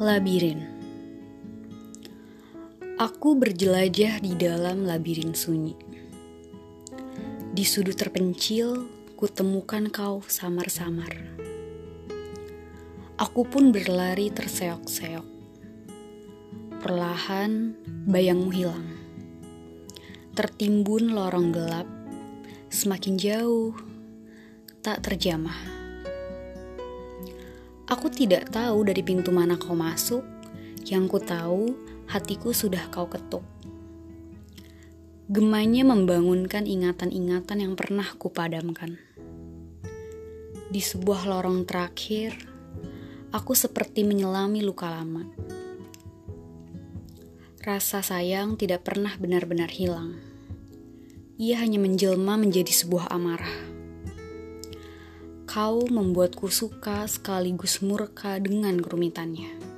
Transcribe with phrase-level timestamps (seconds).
[0.00, 0.64] Labirin
[2.96, 5.76] Aku berjelajah di dalam labirin sunyi.
[7.52, 8.88] Di sudut terpencil,
[9.20, 11.36] kutemukan kau samar-samar.
[13.20, 15.28] Aku pun berlari terseok-seok.
[16.80, 17.76] Perlahan,
[18.08, 18.88] bayangmu hilang.
[20.32, 21.88] Tertimbun lorong gelap,
[22.72, 23.76] semakin jauh,
[24.80, 25.79] tak terjamah.
[27.90, 30.22] Aku tidak tahu dari pintu mana kau masuk,
[30.86, 31.74] yang ku tahu
[32.06, 33.42] hatiku sudah kau ketuk.
[35.26, 38.94] Gemanya membangunkan ingatan-ingatan yang pernah kupadamkan.
[40.70, 42.38] Di sebuah lorong terakhir,
[43.34, 45.26] aku seperti menyelami luka lama.
[47.58, 50.14] Rasa sayang tidak pernah benar-benar hilang.
[51.42, 53.69] Ia hanya menjelma menjadi sebuah amarah.
[55.50, 59.69] Kau membuatku suka sekaligus murka dengan kerumitannya.